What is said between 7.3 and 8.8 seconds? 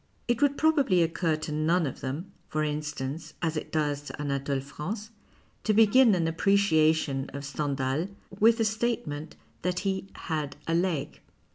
of Stendhal with the